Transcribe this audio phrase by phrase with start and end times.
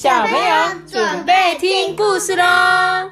[0.00, 3.10] 小朋友准备听故事喽！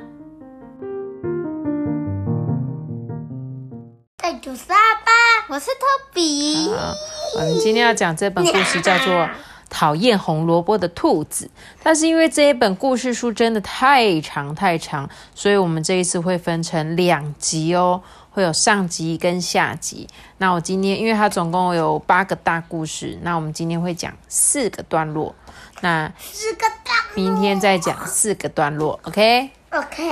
[4.18, 5.12] 在九十二班，
[5.48, 5.80] 我是托
[6.14, 6.68] 比。
[6.68, 6.94] 好，
[7.34, 9.12] 我们今天要讲这本故事叫做
[9.68, 11.46] 《讨厌红萝卜的兔子》，
[11.82, 18.00] 但是因为这一本故事书真的太长太长，所以我们这一次会分成两集哦，
[18.36, 20.06] 会有上集跟下集。
[20.36, 25.34] 那我今天因为它总共有八个大故事，那我们今天会讲四个段落，
[25.80, 26.92] 那四个大。
[27.14, 30.04] 明天再讲四个段落，OK？OK，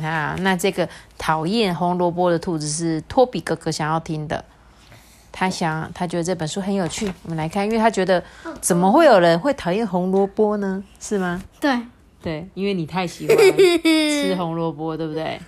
[0.00, 0.88] 那那这个
[1.18, 4.44] 讨厌红萝卜的兔子是托比哥哥想要听的，
[5.32, 8.22] 他想他觉得这本书很有趣，我们来看，因为他觉得
[8.60, 10.84] 怎么会有人会讨厌红萝卜呢？
[11.00, 11.42] 是吗？
[11.58, 11.76] 对，
[12.22, 15.40] 对，因为你太喜欢吃红萝卜，对不对？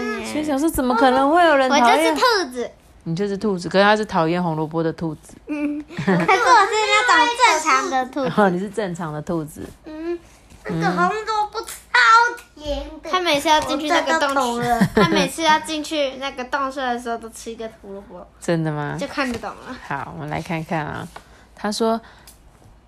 [0.00, 2.14] 对所以想说怎么可能会有人我就是讨厌？
[2.14, 2.22] 兔
[2.52, 2.70] 子，
[3.04, 8.50] 你就是兔子，可是他是讨厌红萝卜的兔子，嗯 可是我是那种正常的兔子。
[8.50, 10.18] 你是正常的兔子，嗯，
[10.64, 11.68] 那个红萝卜超
[12.54, 13.10] 甜的。
[13.10, 18.96] 他每次要进去那个我真的懂洞了， 他每次要进去那个洞穴的时候，都吃一个胡萝卜，真的吗？
[18.98, 19.76] 就看得懂了。
[19.86, 21.06] 好，我们来看看啊。
[21.56, 22.00] 他说，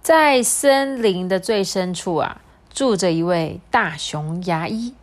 [0.02, 2.40] 在森林的最深处啊，
[2.72, 4.94] 住着一位大熊牙医。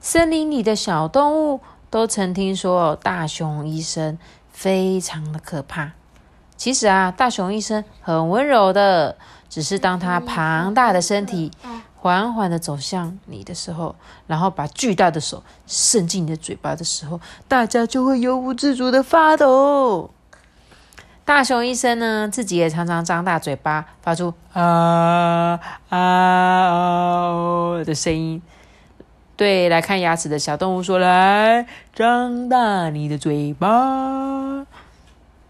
[0.00, 4.18] 森林里的小动物都曾听说大熊医生
[4.50, 5.92] 非常的可怕。
[6.56, 9.16] 其实啊，大熊医生很温柔的，
[9.48, 11.50] 只是当他庞大的身体
[11.96, 13.94] 缓缓的走向你的时候，
[14.26, 20.10] 然后把巨大的手伸进你的嘴巴的时候，大家就会由不自主的发抖。
[21.26, 25.98] 大熊医生呢，自己也常常张大嘴巴，发出啊啊
[26.70, 28.42] 哦的声音，
[29.40, 34.66] 对来看牙齿的小动物说：“来，张大你的嘴巴。”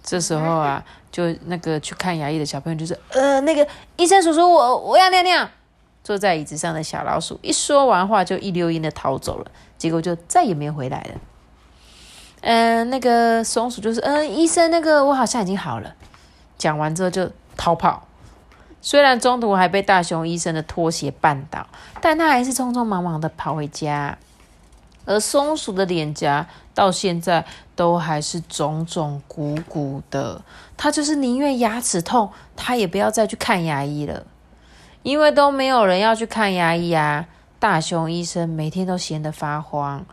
[0.00, 3.66] 这时候啊，就那个去看牙医的小朋友就说：“呃，那个
[3.96, 5.48] 医生叔叔，我我要尿尿。”
[6.04, 11.20] 坐在椅子上的小老鼠一说完话，就一溜烟的逃走了，结果就再也没有回来了。
[12.42, 15.92] 嗯、那个松鼠就是，嗯、医生，那个我好像已经好了。
[16.56, 18.06] 讲完之后就逃跑，
[18.82, 21.66] 虽然中途还被大熊医生的拖鞋绊倒，
[22.00, 24.18] 但他还是匆匆忙忙的跑回家。
[25.06, 30.42] 而松鼠的脸颊到现在都还是肿肿鼓鼓的，
[30.76, 34.24] 他就是宁愿牙齿痛，他也不要再去看牙医了，
[35.02, 37.26] 因为都没有人要去看牙医啊。
[37.58, 40.04] 大熊医生每天都闲得发慌。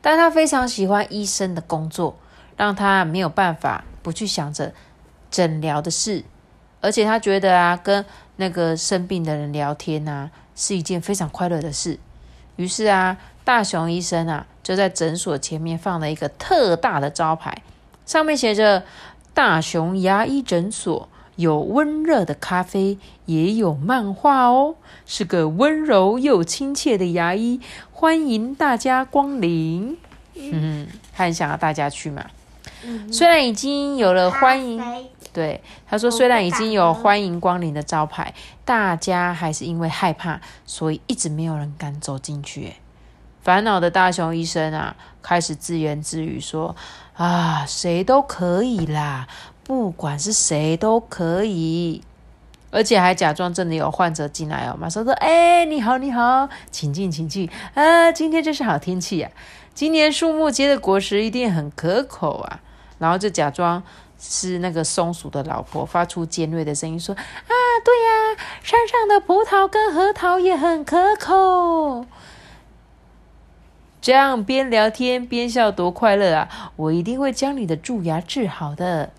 [0.00, 2.16] 但他非常喜欢医生的工作，
[2.56, 4.72] 让他没有办法不去想着
[5.32, 6.24] 诊疗的事，
[6.86, 8.04] 而且他觉得啊，跟
[8.36, 11.98] 那个生病的人聊天啊，是一件非常快乐的事。
[12.54, 17.60] 于是啊，大熊医生啊，就在诊所前面放了一个特大的招牌，
[18.06, 18.84] 上面写着
[19.34, 27.60] “大熊牙医诊所”，有温热的咖啡，也有漫画哦，是个温柔又亲切的牙医，
[27.90, 29.98] 欢迎大家光临。
[30.36, 32.24] 嗯，他很想要大家去嘛。
[33.10, 34.80] 虽然已经有了欢迎，
[35.36, 38.32] 对他说，虽然已经有欢迎光临的招牌，
[38.64, 42.68] 大家还是因为害怕，所以一直没有人敢走进去。
[42.68, 42.76] 哎
[43.42, 46.74] 烦恼的大熊医生啊，开始自言自语说
[47.14, 49.28] ：“啊，谁都可以啦，
[49.62, 52.02] 不管是谁都可以。”
[52.72, 57.48] 而且还假装真的有患者进来哦，马上说：“哎，你好，你好，请进，请进。
[57.74, 59.30] 啊，今天真是好天气呀、
[59.72, 62.60] 今年树木结的果实一定很可口啊。”
[62.98, 63.80] 然后就假装
[64.18, 67.52] 是那个松鼠的老婆，发出尖锐的声音说：“啊，
[67.84, 72.06] 对呀、山上的葡萄跟核桃也很可口。”
[74.00, 76.72] 这样边聊天边笑多快乐啊！
[76.76, 79.10] 我一定会将你的蛀牙治好的。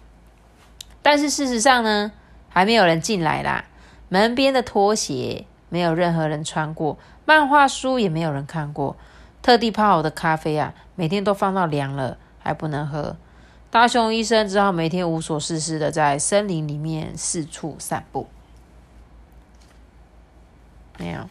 [1.02, 2.14] 但是事实上呢，
[2.50, 3.66] 还没有人进来啦。
[4.08, 8.96] 门边的拖鞋没有任何人穿过，漫画书也没有人看过。
[9.42, 13.18] 特地泡好的咖啡啊，每天都放到凉了，还不能喝。
[13.70, 18.28] 大熊医生只好每天无所事事的在森林里面四处散步。
[20.98, 21.30] 没有，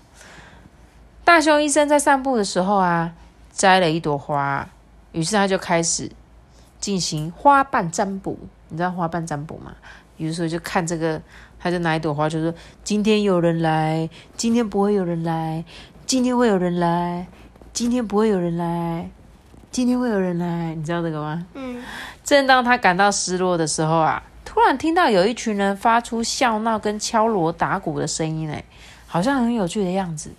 [1.24, 3.14] 大熊医生在散步的时候啊，
[3.52, 4.68] 摘了一朵花，
[5.12, 6.10] 于是他就开始
[6.78, 8.38] 进行花瓣占卜。
[8.68, 9.74] 你知道花瓣占卜吗？
[10.16, 11.20] 比如说，就看这个，
[11.58, 15.64] 他就拿一朵花，就说今天有人来，今天不会有人来，
[16.06, 17.26] 今天会有人来，
[17.72, 19.10] 今天不会有人来，
[19.70, 20.74] 今天会有人来。
[20.74, 21.46] 你知道这个吗？
[21.54, 21.82] 嗯，
[22.26, 28.64] 正当他感到失落的时候啊，突然听到有一群人发出笑闹跟敲锣打鼓的声音，哎，
[29.06, 30.32] 好像很有趣的样子。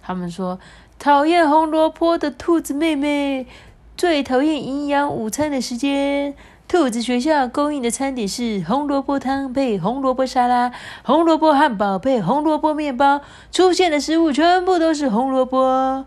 [0.00, 0.60] 他们说
[1.00, 3.48] ：“讨厌红萝卜的兔子妹妹，
[3.96, 6.36] 最讨厌营养午餐的时间，
[6.68, 10.70] 兔子学校供应的餐点是红萝卜汤配红萝卜沙拉，
[11.02, 13.20] 红萝卜汉堡配红萝卜面包。
[13.50, 16.06] 出现的食物全部都是红萝卜。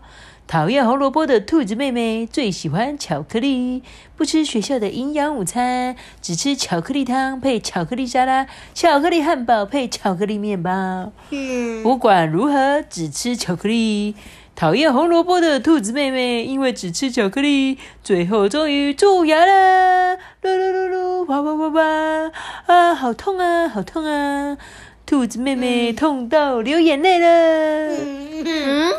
[0.50, 3.84] 讨厌红萝卜的兔子妹妹最喜欢巧克力，
[4.16, 11.12] 不吃学校的营养午餐，只吃巧克力汤配巧克力沙拉，巧克力汉堡配巧克力面包。
[11.30, 14.16] 嗯，不管如何，只吃巧克力。
[14.56, 20.16] 讨厌红萝卜的兔子妹妹，因为只吃巧克力，最后终于蛀牙了。
[20.42, 24.58] 噜噜噜噜，啪啪啪啪，啊，好痛啊，好痛啊！
[25.06, 27.96] 兔子妹妹痛到流眼泪了。
[28.00, 28.92] 嗯，嗯，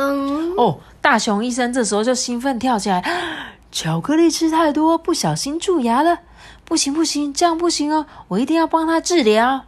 [0.00, 3.02] 哦，大熊医生这时候就兴奋跳起来，
[3.72, 6.20] 巧克力吃太多，不小心蛀牙了。
[6.64, 9.64] 不行不行，这样不行哦，我一定要帮他治疗。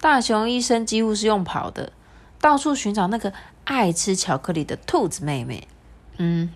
[0.00, 1.92] 大熊医生几乎是用跑的，
[2.40, 3.32] 到处寻找那个
[3.64, 5.68] 爱吃巧克力的兔子妹妹。
[6.16, 6.50] 嗯，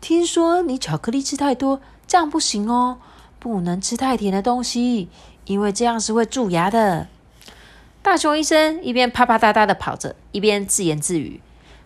[0.00, 2.98] 听说你巧克力吃太多，这样不行哦，
[3.38, 5.08] 不能吃太甜的东西，
[5.46, 7.08] 因为这样是会蛀牙的。
[8.02, 11.40] 大熊医生一边啪啪嗒嗒的跑着，一边自言自语。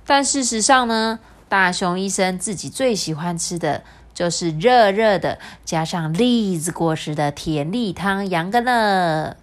[0.06, 1.18] 但事实上呢，
[1.48, 3.82] 大熊医生自己最喜欢吃的
[4.14, 9.36] 就是热热的加上栗子果实的甜栗汤羊羹了。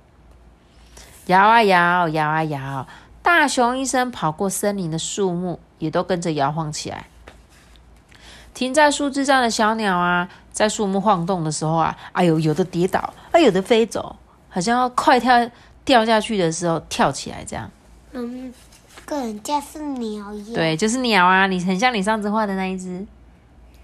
[1.27, 2.87] 摇啊摇，摇啊摇，
[3.21, 7.07] 大熊医生跑过森林的树木，也都跟着摇晃起来。
[8.53, 14.15] 停在树枝上的小鸟啊，在树木晃动的时候啊，哎呦，有的跌倒，啊，有的飞走，
[14.49, 15.49] 好像要快跳
[15.83, 17.71] 掉下去的时候跳起来这样。
[19.05, 23.05] 跟人家是鸟一样。，对，就是鸟啊，你很像你上次画的那一只，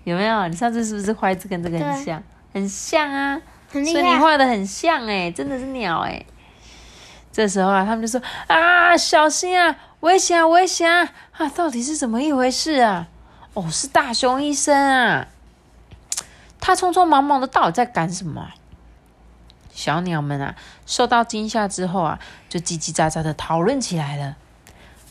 [0.04, 0.48] 有没有？
[0.48, 2.24] 你上次是不是画一只跟这个很像？
[2.54, 4.16] 很像啊，所以你。
[4.18, 6.26] 画的很像哎、真的是鸟哎、
[7.32, 11.12] 这时候啊，他们就说啊，小心啊，危险啊，危险啊！
[11.38, 13.08] 啊，到底是怎么一回事啊？
[13.54, 15.28] 哦，是大熊医生啊，
[16.60, 18.56] 他匆匆忙忙的到底在干什么啊、
[19.72, 20.56] 小鸟们啊，
[20.86, 24.36] 受到惊吓之后啊，就叽叽喳喳的讨论起来了。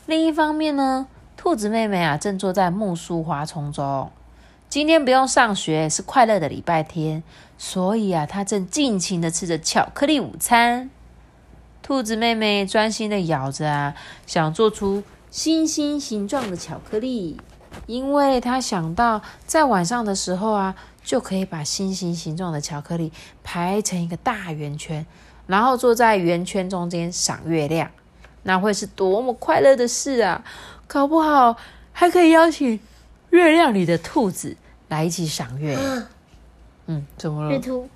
[0.09, 1.05] 另一方面呢，
[1.37, 4.11] 兔子妹妹啊，正坐在木梳花丛中。
[4.67, 7.21] 今天不用上学，是快乐的礼拜天，
[7.59, 10.89] 所以啊，她正尽情的吃着巧克力午餐。
[11.83, 13.93] 兔子妹妹专心的咬着啊，
[14.25, 17.39] 想做出星星形状的巧克力，
[17.85, 23.13] 因为她想到在晚上的时候啊，就可以把星星形状的巧克力
[23.43, 25.05] 排成一个大圆圈，
[25.45, 27.91] 然后坐在圆圈中间赏月亮。
[28.49, 30.43] 那会是多么快乐的事啊！
[30.87, 31.55] 搞不好
[31.93, 32.79] 还可以邀请
[33.29, 34.57] 月亮里的兔子
[34.87, 35.77] 来一起赏月。
[36.87, 37.51] 嗯，怎么了？
[37.51, 37.87] 月兔，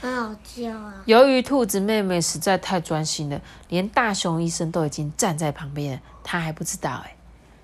[0.00, 0.94] 很好叫啊。
[1.04, 7.14] 由于兔子妹妹实在太专心了，连大熊医生都已经站在旁边了，她还不知道哎。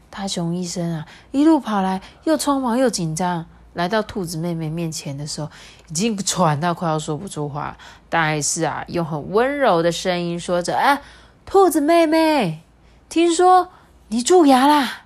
[0.08, 3.44] 大熊医生啊，一路跑来，又匆忙又紧张。
[3.74, 5.50] 来到兔子妹妹面前的时候，
[5.88, 7.76] 已经喘到快要说不出话，
[8.08, 11.00] 但是啊，用很温柔的声音说着：“啊，
[11.50, 12.62] 兔子妹妹，
[13.08, 13.70] 听说
[14.08, 15.04] 你蛀牙啦！”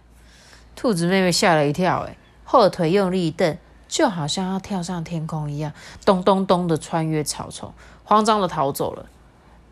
[0.75, 3.57] 兔子妹妹吓了一跳，哎，后腿用力一蹬，
[3.87, 5.73] 就好像要跳上天空一样，
[6.05, 7.73] 咚咚咚的穿越草丛，
[8.03, 9.07] 慌张的逃走了。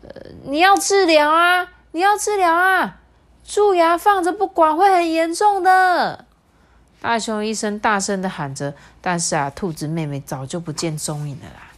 [0.03, 1.67] 呃，你要治疗啊！
[1.91, 2.99] 你要治疗啊！
[3.43, 6.23] 蛀牙放着不管会很严重的。
[7.01, 11.73] 大熊医生大声的喊着，但是啊，兔子妹妹早就不见踪影了啦。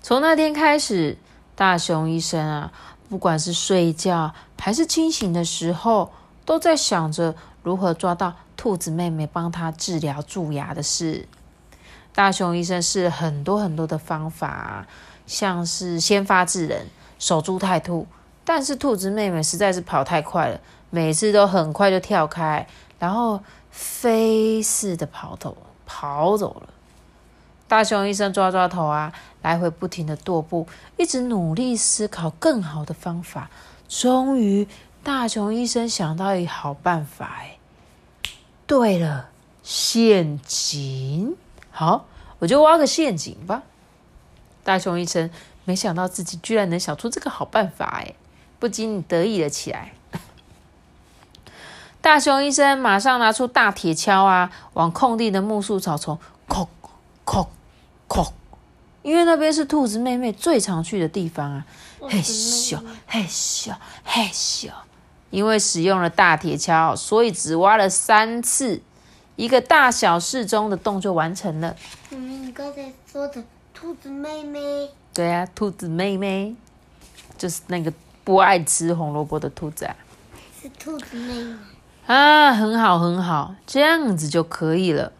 [0.00, 1.18] 从那天开始，
[1.56, 2.70] 大熊医生啊，
[3.08, 6.12] 不管是睡觉还是清醒的时候，
[6.44, 11.26] 都在想着如何抓到兔子妹妹帮他治疗蛀牙的事。
[12.14, 14.86] 大熊医生试了很多很多的方法，
[15.26, 16.86] 像是先发制人、
[17.18, 18.06] 守株待兔，
[18.44, 20.60] 但是兔子妹妹实在是跑太快了，
[20.90, 22.66] 每次都很快就跳开，
[22.98, 26.68] 然后飞似的跑走跑走了。
[27.68, 33.50] 大熊医生抓抓头啊，来回不停的踱步，一直努力思考更好的方法。
[33.88, 34.68] 终于，
[35.02, 37.58] 大熊医生想到一个好办法，哎，
[38.66, 39.30] 对了，
[39.62, 41.36] 陷阱。
[41.70, 42.06] 好，
[42.38, 43.62] 我就挖个陷阱吧。
[44.62, 45.30] 大熊医生
[45.64, 48.14] 没想到自己居然能想出这个好办法，哎，
[48.58, 49.92] 不禁得意了起来。
[52.00, 56.16] 大熊医生马上拿出大铁锹啊，往空地的木树草丛
[56.48, 56.68] 叩
[57.26, 57.48] 叩
[58.08, 58.32] 叩，
[59.02, 61.66] 因为那边是兔子妹妹最常去的地方啊。
[62.00, 64.70] 嘿咻嘿咻嘿咻，
[65.30, 68.80] 因为使用了大铁锹，所以只挖了三次，
[69.34, 71.74] 一个大小适中的洞就完成了。
[72.10, 73.42] 嗯，你刚才说的
[73.74, 76.54] 兔子妹妹，对啊，兔子妹妹
[77.36, 77.92] 就是那个
[78.22, 79.96] 不爱吃红萝卜的兔子啊。
[80.62, 81.56] 是兔子妹妹。
[82.06, 85.12] 啊，很好很好，这样子就可以了。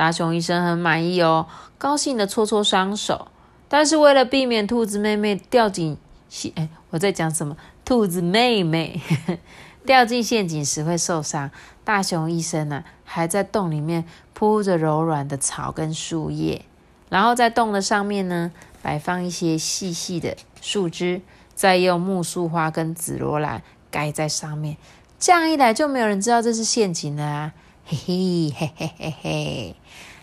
[0.00, 3.28] 大熊医生很满意哦，高兴的搓搓双手。
[3.68, 5.98] 但是为了避免兔子妹妹掉进
[6.30, 7.54] 陷，哎，我在讲什么？
[7.84, 8.98] 兔子妹妹
[9.84, 11.50] 掉进陷阱时会受伤。
[11.84, 16.64] 大熊医生呢，还在洞里面铺着柔软的草跟树叶，
[17.10, 21.20] 然后在洞的上面呢，摆放一些细细的树枝，
[21.54, 24.78] 再用木树花跟紫罗兰盖在上面。
[25.18, 27.52] 这样一来，就没有人知道这是陷阱了啊！
[27.92, 29.74] 嘿嘿嘿嘿嘿！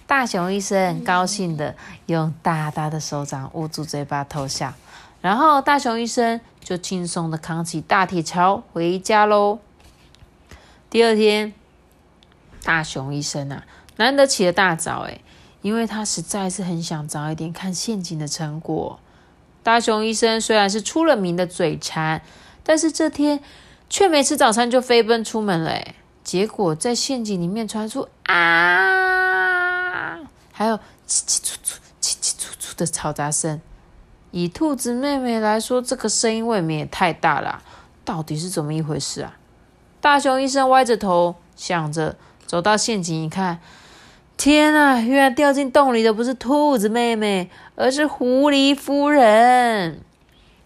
[0.06, 4.74] 大熊医生高兴的用大大的手掌捂住嘴巴偷笑，
[5.20, 9.60] 然后大熊医生就轻松的扛起大铁锹回家喽。
[10.90, 11.54] 第二天，
[12.64, 13.66] 大熊医生啊，
[13.98, 15.20] 难得起了大早，诶
[15.62, 18.98] 因为他实在是很想早一点看陷阱的成果。
[19.62, 22.22] 大熊医生虽然是出了名的嘴馋，
[22.64, 23.42] 但是这天。
[23.90, 25.82] 却没吃早餐就飞奔出门了，
[26.28, 28.36] 结果在陷阱里面传出啊，
[30.52, 30.76] 还有
[31.08, 33.62] 叽叽楚楚、叽叽楚楚的嘈杂声。
[34.32, 37.64] 以兔子妹妹来说，这个声音未免也太大了，
[38.04, 39.38] 到底是怎么一回事啊？
[40.02, 43.62] 大熊医生歪着头想着，走到陷阱一看，
[44.36, 50.02] 天啊，原来掉进洞里的不是兔子妹妹，而是狐狸夫人。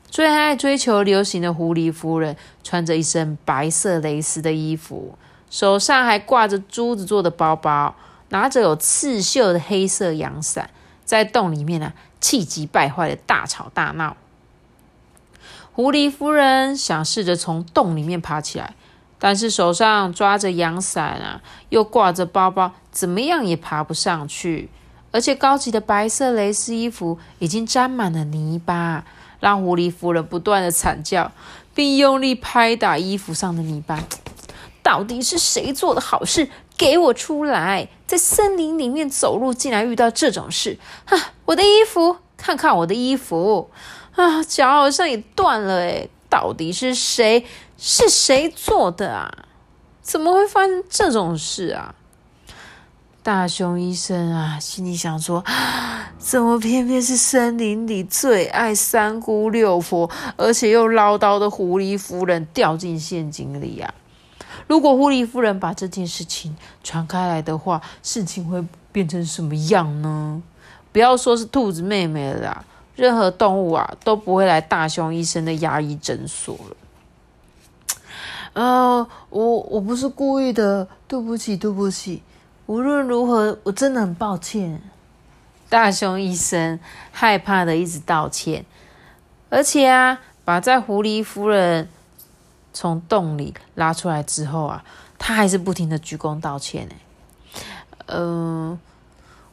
[0.10, 5.14] 最爱追求流行的狐狸夫人，穿着一身白色蕾丝的衣服，
[5.52, 7.94] 手上还挂着珠子做的包包，
[8.30, 10.72] 拿着有刺绣的黑色阳伞，
[11.06, 14.18] 在洞里面呢，气急败坏的大吵大闹。
[15.74, 18.76] 狐狸夫人想试着从洞里面爬起来，
[19.20, 24.70] 但是手上抓着阳伞啊，又挂着包包，怎么样也爬不上去，
[25.12, 29.04] 而且高级的白色蕾丝衣服已经沾满了泥巴。
[29.42, 31.32] 让狐狸夫人不断的惨叫，
[31.74, 34.00] 并用力拍打衣服上的泥巴。
[34.84, 36.50] 到底是谁做的好事？
[36.78, 37.88] 给我出来！
[38.08, 40.80] 在森林里面走路，竟然遇到这种事！
[41.06, 43.70] 啊，我的衣服，看看我的衣服！
[44.16, 47.46] 啊，脚好像也断了诶到底是谁？
[47.78, 49.32] 是谁做的啊？
[50.02, 51.94] 怎么会发生这种事啊？
[53.24, 55.44] 大熊医生啊，心里想说：
[56.18, 63.94] 怎么偏偏是森林里最爱三姑六婆，而且又唠叨的狐狸夫人掉进陷阱里呀？
[64.68, 70.42] 如果狐狸夫人把这件事情传开来的话，事情会变成什么样呢？
[70.92, 72.66] 不要说是兔子妹妹了啦，
[72.96, 76.76] 任何动物啊都不会来大熊医生的牙医诊所了。
[78.54, 82.22] 呃，我我不是故意的，对不起，对不起。
[82.66, 84.82] 无论如何，我真的很抱歉。
[85.70, 86.78] 大熊医生
[87.12, 88.66] 害怕的一直道歉，
[89.50, 91.88] 而且啊，把在狐狸夫人
[92.74, 94.84] 从洞里拉出来之后啊，
[95.18, 96.88] 他还是不停的鞠躬道歉。
[96.88, 96.96] 呢。
[98.08, 98.80] 嗯，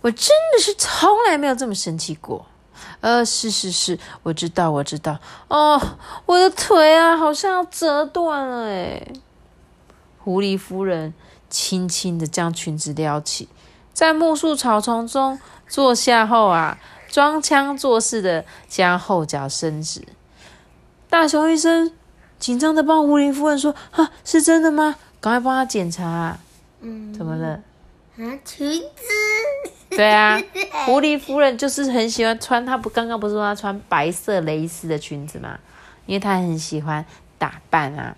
[0.00, 2.46] 我真的是从来没有这么生气过。
[3.00, 5.18] 呃，是是是，我知道，我知道。
[5.48, 5.80] 哦，
[6.26, 9.06] 我的腿啊，好像要折断了哎。
[10.18, 11.14] 狐狸夫人。
[11.50, 13.48] 轻轻的将裙子撩起，
[13.94, 20.06] 在木树草丛中坐下后啊，装腔作势的将后脚伸直。
[21.08, 21.90] 大熊医生
[22.38, 24.96] 紧张的帮狐狸夫人说：“哈，是真的吗？
[25.20, 26.38] 赶快帮他检查。”
[26.80, 27.60] 嗯，怎么了？
[28.18, 28.86] 啊，裙子。
[29.90, 30.40] 对啊，
[30.86, 35.58] 狐狸夫人就是很喜欢穿，她不刚刚不是说她穿白色蕾丝的裙子吗？
[36.06, 37.04] 因为她很喜欢
[37.38, 38.16] 打扮啊。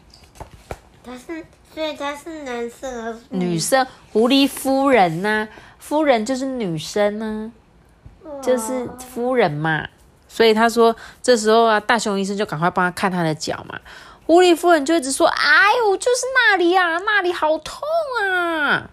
[1.05, 1.45] 她是。
[1.73, 5.47] 所以她是男生和，女生狐狸夫人呐，
[5.79, 7.53] 夫人就是女生呢，
[8.43, 9.87] 就是夫人嘛。
[10.29, 13.79] 所以他说这时候啊，大熊医生就赶快帮他看他的脚嘛。
[14.30, 17.82] 狐狸夫人就一直说：“哎呦，就是那里啊，那里好痛
[18.22, 18.88] 啊！”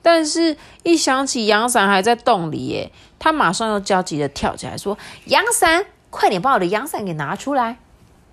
[0.00, 4.96] 但是，一想起阳伞还在洞里，耶，他马上又焦急的跳起来说
[5.26, 7.78] ：“阳伞，快点把我的阳伞给拿出来！”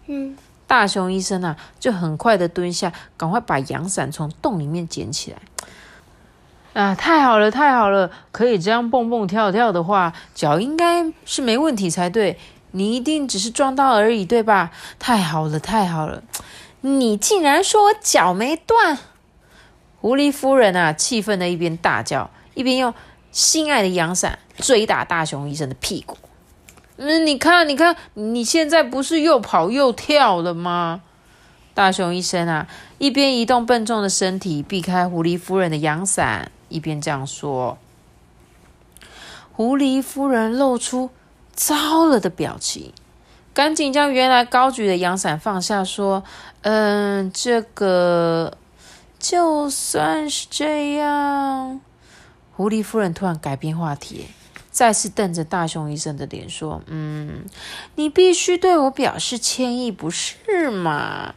[0.05, 0.37] 嗯。
[0.67, 5.39] 大熊医生啊，就很快的蹲下，赶快把阳伞从洞里面捡起来。
[6.79, 8.11] 啊，太好了，太好了！
[8.31, 12.37] 可以这样蹦蹦跳跳的话，脚应该是没问题才对。
[12.71, 14.71] 你一定只是撞到而已，对吧？
[14.99, 16.23] 太好了，太好了！
[16.81, 18.97] 你竟然说我脚没断！
[19.99, 22.93] 狐狸夫人啊，气愤的一边大叫，一边用
[23.31, 26.17] 心爱的阳伞追打大熊医生的屁股。
[26.97, 31.01] 嗯，你看，你看，你现在不是又跑又跳了吗？
[31.73, 37.77] 大熊医生啊，一边移动笨重的身体避开狐狸夫人的阳伞，一边这样说。
[39.51, 41.09] 狐狸夫人露出
[41.57, 42.93] 糟了的表情，
[43.51, 46.23] 赶紧将原来高举的阳伞放下，说
[46.61, 48.55] ：“嗯，这个
[49.17, 51.81] 就算是这样。”
[52.55, 54.27] 狐狸夫人突然改变话题，
[54.69, 57.45] 再次瞪着大熊医生的脸说：“嗯，
[57.95, 61.33] 你必须对我表示歉意，不是吗？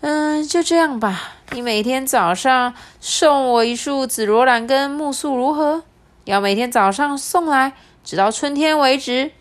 [0.00, 1.34] 嗯，就这样吧。
[1.52, 5.82] 你每天早上送我一束紫罗兰跟木素，如何？
[6.24, 9.32] 要每天早上送来，直到春天为止。”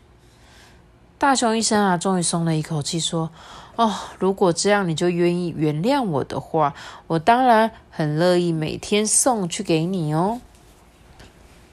[1.20, 3.32] 大熊医生啊，终于松了一口气，说
[3.76, 6.76] ：“哦，如果这样你就愿意原谅我的话，
[7.08, 10.40] 我当然很乐意每天送去给你哦。”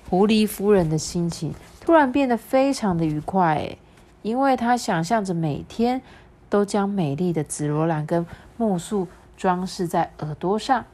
[0.09, 3.77] 狐狸夫人的心情突然变得非常的愉快，
[4.23, 6.01] 因为她想象着每天
[6.49, 8.25] 都将美丽的紫罗兰跟
[8.57, 10.87] 木素装饰在耳朵上，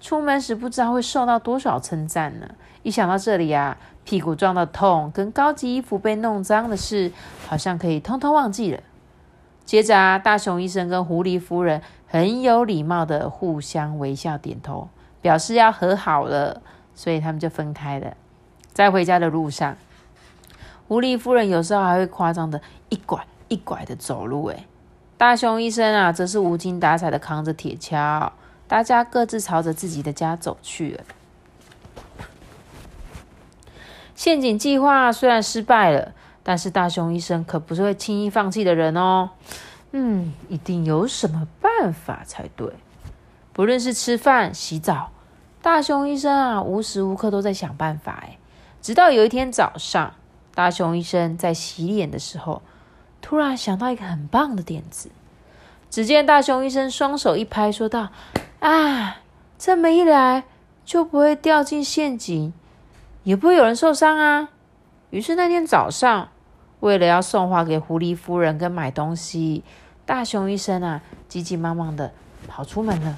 [0.00, 2.50] 出门时不知道会受到多少称赞呢。
[2.84, 7.10] 一想到这里啊，屁股撞到痛跟高级衣服被弄脏的事，
[7.48, 8.80] 好像可以通通忘记了。
[9.64, 14.88] 接着啊，大熊医生跟狐狸夫人很有礼貌的互相微笑点头，
[15.20, 16.62] 表示要和好了，
[16.94, 18.16] 所以他们就分开了。
[18.72, 19.76] 在回家的路上，
[20.86, 24.64] 狐狸夫人有时候还会夸张的一拐一拐的走路，诶
[25.16, 28.30] 大熊医生啊，则是无精打采的扛着铁锹，
[28.68, 31.00] 大家各自朝着自己的家走去了。
[34.16, 39.30] 陷阱计划虽然失败了，但是大熊医生可不是会轻易放弃的人哦。
[39.92, 42.68] 嗯，一定有什么办法才对。
[43.52, 45.10] 不论是吃饭、洗澡，
[45.62, 48.18] 大熊医生啊，无时无刻都在想办法。
[48.22, 48.38] 哎，
[48.82, 50.14] 直到有一天早上，
[50.54, 52.62] 大熊医生在洗脸的时候，
[53.20, 55.10] 突然想到一个很棒的点子。
[55.88, 58.08] 只见大熊医生双手一拍，说道
[58.60, 59.18] ：“啊，
[59.58, 60.44] 这么一来，
[60.84, 62.52] 就不会掉进陷阱。”
[63.26, 64.50] 也不会有人受伤啊。
[65.10, 66.28] 于是那天早上，
[66.78, 69.64] 为了要送花给狐狸夫人跟买东西，
[70.04, 72.12] 大熊医生啊，急急忙忙的
[72.46, 73.16] 跑出门了。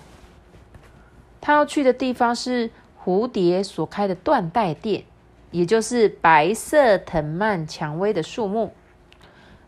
[1.43, 2.71] 他要去的地方是
[3.05, 5.05] 蝴蝶所开的缎带店，
[5.51, 8.73] 也就是白色藤蔓蔷薇的树木。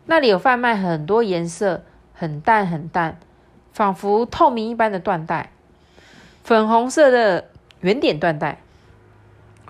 [0.07, 1.83] 那里有贩卖很多颜色
[2.15, 3.19] 很淡很淡，
[3.73, 5.51] 仿佛透明一般的缎带，
[6.43, 7.45] 粉红色的
[7.81, 8.57] 圆点缎带。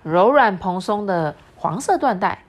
[0.03, 2.43] 柔软蓬松的黄色缎带，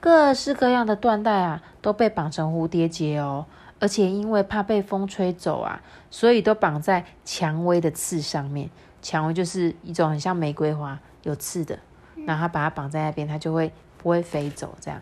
[0.00, 3.46] 各式各样的缎带啊，都被绑成蝴蝶结哦。
[3.80, 8.68] 而且因为怕被风吹走啊，所以都绑在蔷薇的刺上面。
[9.00, 11.78] 蔷薇就是一种很像玫瑰花，有刺的。
[12.26, 14.74] 然后把它绑在那边，它就会不会飞走。
[14.80, 15.00] 这样，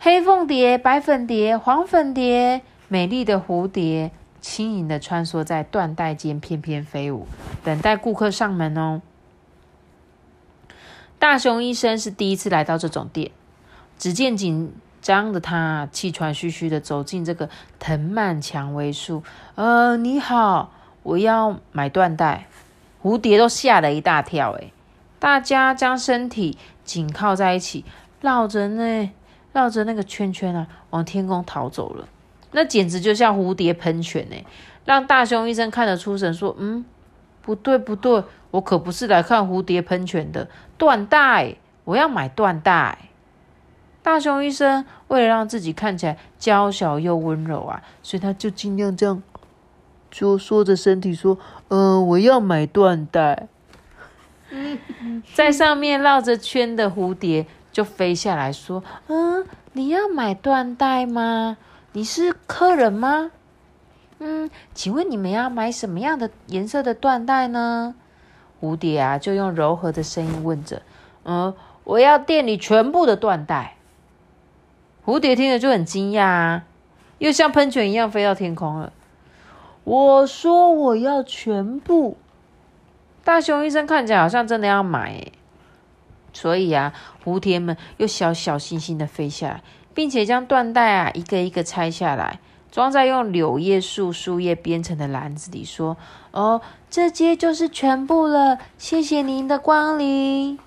[0.00, 4.10] 黑凤蝶、白粉蝶、黄粉蝶，美丽的蝴蝶，
[4.40, 7.26] 轻盈的穿梭在缎带间，翩翩飞舞，
[7.62, 9.02] 等待顾客上门哦。
[11.28, 13.32] 大熊医生是第一次来到这种店，
[13.98, 19.24] 只见紧张的他气喘吁吁的走进这个藤蔓蔷薇树。
[19.56, 20.70] 呃，你好，
[21.02, 22.46] 我要买缎带。
[23.02, 24.72] 蝴蝶都吓了一大跳，诶
[25.18, 27.84] 大家将身体紧靠在一起，
[28.20, 29.10] 绕着那
[29.52, 32.06] 绕着那个圈圈啊，往天空逃走了。
[32.52, 34.36] 那简直就像蝴蝶喷泉呢，
[34.84, 36.84] 让大熊医生看得出神，说：“嗯，
[37.42, 38.22] 不对，不对。”
[38.56, 43.10] 我可不是来看蝴蝶喷泉的缎带，我要买缎带。
[44.02, 49.22] 大熊医生为了让自己看起来娇小又温柔啊，所以他就尽量这样，
[50.10, 51.36] 就缩着身体说
[51.68, 53.48] ：“嗯，我要买缎带。
[55.34, 61.58] ”在上面绕着圈的蝴蝶就飞下来说：“嗯，你要买缎带吗？
[61.92, 63.32] 你是客人吗？
[64.20, 67.94] 嗯，请问你们要买什么样的颜色的缎带呢？”
[68.60, 70.82] 蝴蝶啊，就用柔和的声音问着
[71.24, 73.76] ：“嗯，我要店里全部的缎带。”
[75.04, 76.64] 蝴蝶听了就很惊讶啊，
[77.18, 78.92] 又像喷泉一样飞到天空了。
[79.84, 82.16] 我说：“我要全部。”
[83.22, 85.30] 大熊医生看起来好像真的要买，
[86.32, 86.92] 所以啊，
[87.24, 89.62] 蝴蝶们又小小心心的飞下来，
[89.94, 92.40] 并且将缎带啊一个一个拆下来。
[92.76, 95.96] 装在用柳叶树树叶编成的篮子里，说
[96.30, 96.60] ：“哦，
[96.90, 100.58] 这些就是全部了，谢谢您的光临。”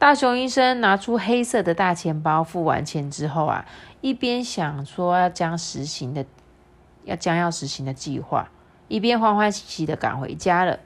[0.00, 3.66] 大熊医生拿出黑色的大钱包，付完钱之后啊，
[4.00, 6.24] 一边想说要将实行的
[7.04, 8.48] 要将要实行的计划，
[8.88, 10.78] 一边欢欢喜喜的赶回家了。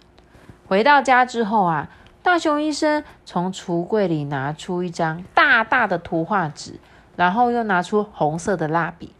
[0.67, 1.89] 回到家之后啊，
[2.25, 6.81] 大熊医生从橱柜里拿出一张大大的图画纸，
[7.15, 9.13] 然后又拿出红色的蜡笔。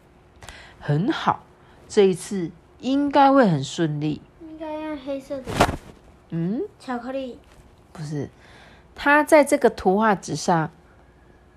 [0.85, 1.45] 很好，
[1.89, 4.21] 这一次应该会很顺利。
[4.41, 5.45] 应该用黑色的。
[6.31, 6.63] 嗯？
[6.81, 7.39] 巧克力？
[7.93, 8.29] 不是，
[8.97, 10.73] 他在这个图画纸上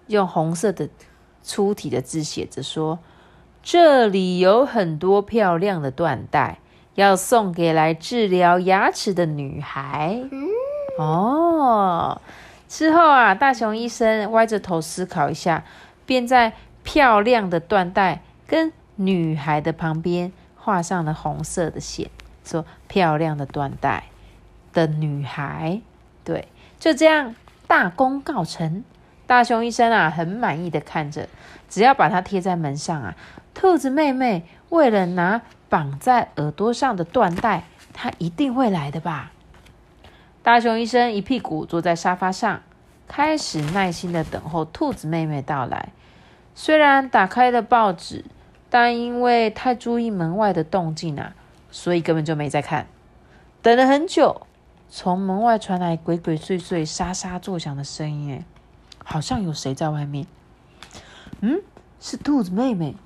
[0.06, 0.88] 用红色的
[1.42, 3.00] 粗体的字写着说
[3.64, 6.60] ：“这里有很多漂亮的缎带，
[6.94, 10.22] 要送给来治疗牙齿的女孩。”
[11.00, 12.22] 哦，
[12.68, 15.66] 之后啊，大熊医生歪着头思考一下，
[16.06, 22.10] 便在漂亮的缎带跟女孩的旁边画上了红色的线，
[22.44, 24.06] 说漂亮的缎带
[24.74, 25.82] 的女孩，
[26.24, 26.48] 对，
[26.80, 27.36] 就这样
[27.68, 28.84] 大功告成。
[29.28, 31.28] 大熊医生啊，很满意的看着，
[31.68, 33.16] 只要把它贴在门上啊，
[33.54, 39.32] 兔子妹妹为了拿绑在耳朵上的缎带，她一定会来的吧。
[40.44, 42.62] 大熊医生一屁股坐在沙发上，
[43.08, 45.90] 开始耐心的等候兔子妹妹到来。
[46.54, 48.24] 虽然打开了报纸，
[48.78, 51.34] 但因为太注意门外的动静啊，
[51.72, 52.88] 所以根本就没在看。
[53.62, 54.42] 等了很久，
[54.90, 58.44] 从门外传来鬼鬼祟祟、沙沙作响的声音，哎，
[59.02, 60.28] 好像有谁在外面。
[61.40, 61.62] 嗯，
[62.02, 62.98] 是兔子妹妹。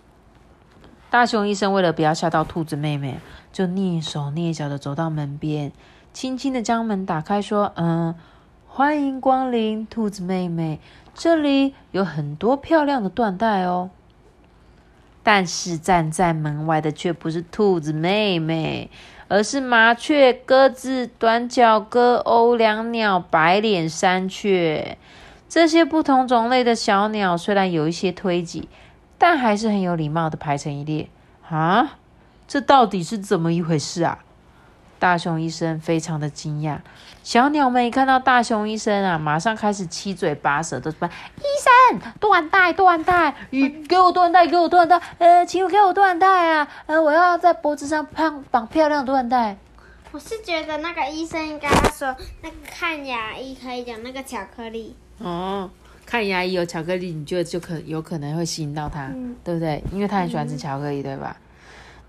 [1.12, 3.20] 大熊医生为了不要吓到兔子妹妹，
[3.54, 5.72] 就蹑手蹑脚的走到门边。
[6.12, 8.16] 轻轻的将门打开，说：“嗯，
[8.66, 10.80] 欢迎光临，兔子妹妹，
[11.14, 13.92] 这里有很多漂亮的缎带哦。”
[15.24, 18.90] 但是站在门外的却不是兔子妹妹，
[19.28, 24.98] 而是麻雀、鸽子、短脚鸽、欧良鸟、白脸山雀。
[25.48, 28.70] 这些不同种类的小鸟虽然有一些推挤，
[29.18, 31.10] 但还是很有礼貌的排成一列。
[31.50, 31.98] 啊，
[32.48, 34.20] 这到底是怎么一回事啊？
[35.00, 36.78] 大熊医生非常的惊讶，
[37.24, 41.08] 小鸟们一看到大熊医生啊，马上开始七嘴八舌的说
[41.40, 41.44] ：“医
[41.90, 49.58] 生，断带，断带，你，给我断带，给我断带，呃，请给我断带啊，呃，我要在脖子上绑绑漂亮缎带。”
[50.12, 54.96] 我是觉得那个医生应该说，那个看牙医可以讲那个巧克力。
[55.20, 55.70] 哦，
[56.06, 59.08] 看牙医有巧克力，你觉得就可有可能会吸引到他，
[59.46, 59.82] 对不对？
[59.94, 61.38] 因为他很喜欢吃巧克力，对吧？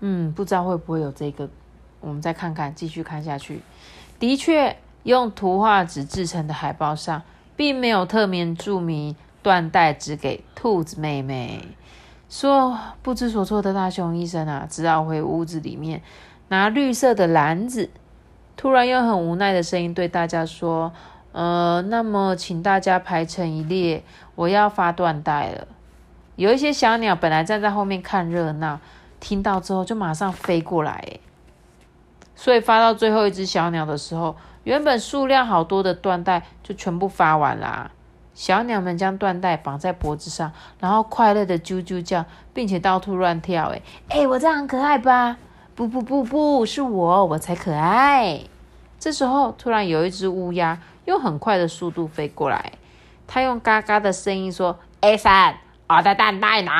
[0.01, 1.47] 嗯，不知道会不会有这个。
[2.01, 3.61] 我们再看看，继续看下去。
[4.19, 7.21] 的确，用图画纸制成的海报上，
[7.55, 11.67] 并没有特别注明缎带只给兔子妹妹。
[12.29, 16.01] 说不知所措的大熊医生啊，只好回屋子里面
[16.49, 17.89] 拿绿色的篮子。
[18.57, 20.91] 突然用很无奈的声音对大家说
[21.33, 24.03] ：“呃，那么请大家排成一列，
[24.35, 25.67] 我要发缎带了。”
[26.37, 28.79] 有一些小鸟本来站在后面看热闹，
[29.19, 31.19] 听到之后就马上飞过来，
[32.41, 37.91] 所以发到最后一只小鸟的时候，原本数量好多的缎带就全部发完啦。
[38.33, 43.67] 小鸟们将缎带绑在脖子上，然后快乐的啾啾叫，并且到处乱跳。
[43.67, 45.37] 哎哎，我这样很可爱吧？
[45.75, 48.39] 不不不不，是我，我才可爱。
[48.99, 52.71] 这时候，突然有一只乌鸦用很快的速度飞过来，
[53.27, 56.71] 它用嘎嘎的声音说：“A 三，我的缎带呢？”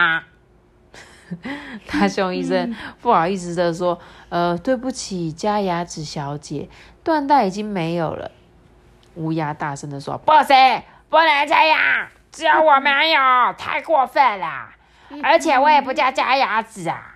[1.87, 6.69] 大熊医生不好意思的说：“呃，对不起，加牙齿小姐，
[7.03, 8.31] 缎带已经没有了。”
[9.15, 13.19] 乌鸦大声的说：“不行，不能这样，只有我没有，
[13.57, 14.69] 太过分了！
[15.21, 17.15] 而且我也不叫加牙齿啊，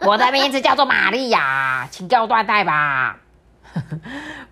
[0.00, 3.18] 我的名字叫做玛利亚， 请给我缎带吧。”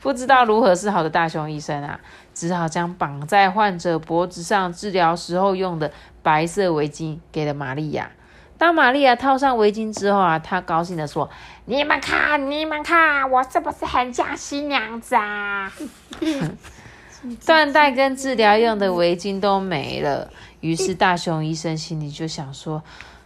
[0.01, 1.99] 不知道如何是好的大熊医生啊，
[2.35, 5.91] 只好将绑在患者脖子上治疗时候用的
[6.23, 8.11] 白色围巾给了玛利亚。
[8.59, 11.31] 当玛利亚套上围巾之后啊，她高兴的说
[11.64, 15.73] ：“你们看，你们看，我是不是很像新娘子啊？”
[17.40, 22.83] 缎带跟治疗用的围巾都没了，于是大熊医生心里就想说：“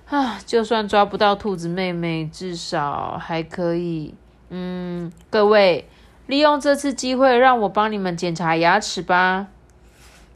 [0.08, 4.14] 啊，就算抓不到兔子妹妹，至少还可以……
[4.50, 5.88] 嗯，各位，
[6.26, 9.48] 利用这次机会，让我帮你们检查牙齿吧。”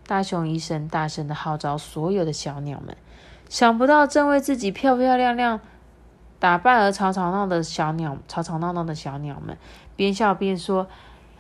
[0.07, 2.97] 大熊医生大声的号召所有的小鸟们。
[3.49, 5.61] 想不到，正为自己漂漂亮亮
[6.39, 9.57] 打扮而吵吵闹的小鸟，吵吵闹闹的小鸟们，
[9.95, 10.87] 边笑边说：“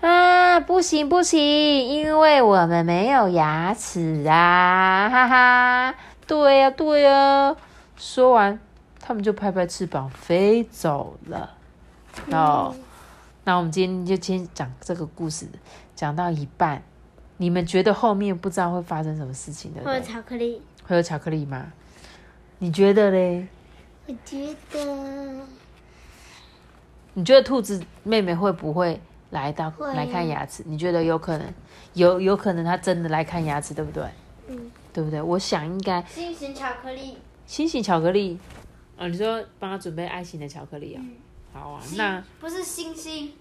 [0.00, 5.94] 啊，不行不行，因为我们没有牙齿啊！”哈哈，
[6.26, 7.54] 对呀对呀。
[7.96, 8.58] 说完，
[9.00, 11.50] 他们就拍拍翅膀飞走了。
[12.30, 12.74] 哦，
[13.44, 15.46] 那我们今天就先讲这个故事，
[15.94, 16.82] 讲到一半，
[17.38, 19.82] 你们觉得后面不知道会发生什么事情的？
[19.82, 20.62] 会有巧克力？
[20.86, 21.72] 会有巧克力吗？
[22.58, 23.46] 你觉得嘞？
[24.06, 25.46] 我觉得，
[27.14, 30.62] 你觉得兔子妹妹会不会来到会来看牙齿？
[30.66, 31.54] 你觉得有可能？
[31.94, 34.04] 有有可能她真的来看牙齿，对不对？
[34.48, 35.20] 嗯，对不对？
[35.20, 37.18] 我想应该心形巧克力。
[37.46, 38.38] 心形巧克力
[38.96, 41.00] 啊，你说帮她准备爱心的巧克力啊？
[41.02, 41.10] 嗯
[41.52, 43.32] 好啊，那不是星星，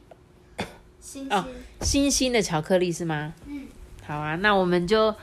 [1.02, 1.44] 星哦
[1.82, 2.04] 星。
[2.04, 3.34] 星星的巧克力是吗？
[3.46, 3.68] 嗯，
[4.06, 5.14] 好啊，那我们就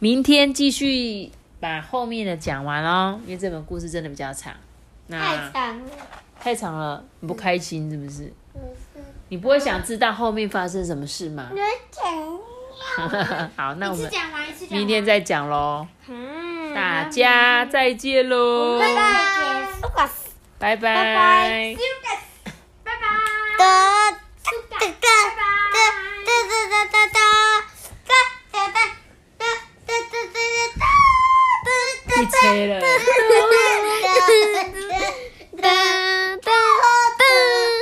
[0.00, 4.52] 明天继续把后面的讲完哦，因为这本故事真的比较长。
[5.08, 5.90] 那太长了。
[6.40, 8.32] 太长了，你不开心是不是？
[8.52, 11.50] 不是你不会想知道后面发生什么事吗？
[11.50, 11.70] 有点
[13.56, 14.10] 好，那我们。
[14.70, 15.86] 明天再讲喽。
[16.06, 19.66] 嗯，大家再见喽，拜拜，
[20.58, 20.76] 拜拜。
[20.76, 21.76] 拜拜，
[22.84, 22.92] 拜
[23.58, 24.16] 拜，
[32.32, 32.80] Ranchera.